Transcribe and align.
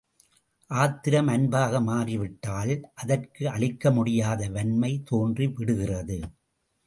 ஆத்திரம் 0.69 1.27
அன்பாக 1.27 1.81
மாறிவிட்டால் 1.81 2.73
அதற்கு 2.93 3.43
அழிக்க 3.49 3.91
முடியாத 3.91 4.49
வன்மை 4.49 4.91
தோன்றிவிடுகிறது. 5.11 6.17